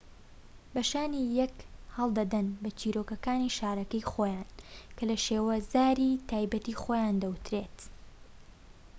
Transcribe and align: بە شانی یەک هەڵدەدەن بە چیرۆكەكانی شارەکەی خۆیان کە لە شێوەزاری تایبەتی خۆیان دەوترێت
بە 0.73 0.81
شانی 0.89 1.23
یەک 1.39 1.55
هەڵدەدەن 1.97 2.47
بە 2.61 2.69
چیرۆكەكانی 2.79 3.53
شارەکەی 3.57 4.07
خۆیان 4.11 4.47
کە 4.95 5.03
لە 5.09 5.17
شێوەزاری 5.25 6.19
تایبەتی 6.29 6.79
خۆیان 6.81 7.15
دەوترێت 7.23 7.77